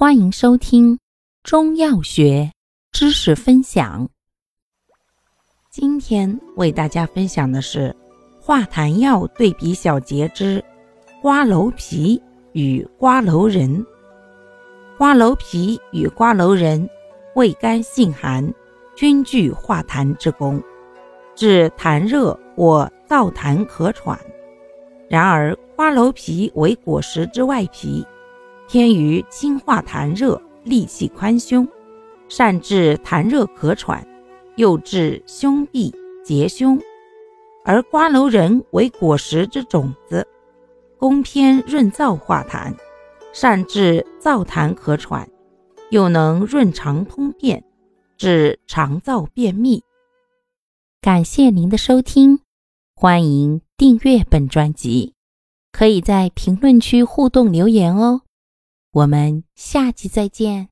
[0.00, 0.98] 欢迎收听
[1.42, 2.50] 中药学
[2.90, 4.08] 知识分享。
[5.70, 7.94] 今天为大家分享的是
[8.40, 10.64] 化痰药对比小节之
[11.20, 12.18] 瓜蒌皮
[12.54, 13.84] 与瓜蒌仁。
[14.96, 16.88] 瓜蒌皮与瓜蒌仁
[17.34, 18.50] 味甘性寒，
[18.96, 20.62] 均具化痰之功，
[21.34, 24.18] 治痰热或燥痰咳喘。
[25.10, 28.02] 然而，瓜蒌皮为果实之外皮。
[28.72, 31.66] 偏于清化痰热、利气宽胸，
[32.28, 34.06] 善治痰热咳喘，
[34.54, 35.92] 又治胸痹
[36.24, 36.78] 结胸；
[37.64, 40.24] 而瓜蒌仁为果实之种子，
[41.00, 42.72] 功偏润燥化痰，
[43.32, 45.28] 善治燥痰咳喘，
[45.90, 47.64] 又能润肠通便，
[48.16, 49.82] 治肠燥便秘。
[51.00, 52.38] 感谢您的收听，
[52.94, 55.14] 欢迎订阅本专辑，
[55.72, 58.20] 可以在评论区互动留言哦。
[58.92, 60.68] 我们下期再见。